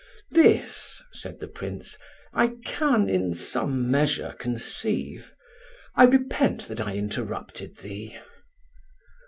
[0.31, 1.95] "This," said the Prince,
[2.33, 5.35] "I can in some measure conceive.
[5.95, 8.17] I repent that I interrupted thee."